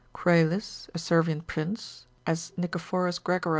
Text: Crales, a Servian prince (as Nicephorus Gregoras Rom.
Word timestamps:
Crales, 0.13 0.89
a 0.95 0.97
Servian 0.97 1.41
prince 1.41 2.07
(as 2.25 2.53
Nicephorus 2.57 3.19
Gregoras 3.19 3.45
Rom. 3.45 3.49